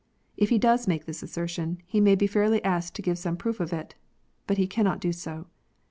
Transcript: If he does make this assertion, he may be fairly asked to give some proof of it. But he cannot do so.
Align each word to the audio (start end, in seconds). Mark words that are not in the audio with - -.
If 0.35 0.49
he 0.49 0.57
does 0.57 0.87
make 0.87 1.05
this 1.05 1.21
assertion, 1.21 1.77
he 1.85 2.01
may 2.01 2.15
be 2.15 2.25
fairly 2.25 2.63
asked 2.63 2.95
to 2.95 3.03
give 3.03 3.19
some 3.19 3.37
proof 3.37 3.59
of 3.59 3.71
it. 3.71 3.93
But 4.47 4.57
he 4.57 4.65
cannot 4.65 4.99
do 4.99 5.13
so. 5.13 5.45